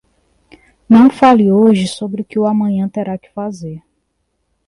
[0.89, 3.83] Não fale hoje sobre o que o amanhã terá que fazer.